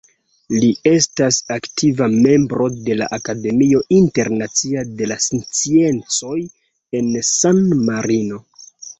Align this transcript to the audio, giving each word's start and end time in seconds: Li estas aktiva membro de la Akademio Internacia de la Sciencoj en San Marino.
Li 0.61 0.67
estas 0.91 1.35
aktiva 1.55 2.05
membro 2.13 2.69
de 2.87 2.95
la 3.01 3.09
Akademio 3.17 3.81
Internacia 3.97 4.85
de 5.01 5.09
la 5.11 5.17
Sciencoj 5.25 6.33
en 7.01 7.11
San 7.29 7.61
Marino. 7.91 8.41